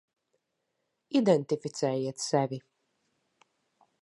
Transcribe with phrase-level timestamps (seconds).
[1.19, 2.63] Identificējiet sevi.